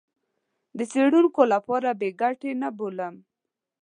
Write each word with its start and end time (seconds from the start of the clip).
د 0.77 0.79
څېړونکو 0.91 1.41
لپاره 1.53 1.89
بې 1.99 2.09
ګټې 2.21 2.51
نه 2.61 2.69
بولم. 2.77 3.15